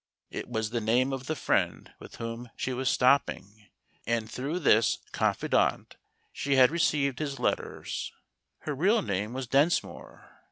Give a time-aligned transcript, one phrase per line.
[0.31, 3.67] It was the name of the friend with whom she was stopping,
[4.07, 5.97] and through this confidante
[6.33, 8.11] she had received his let¬ ters.
[8.61, 10.39] Her real name was Densmore.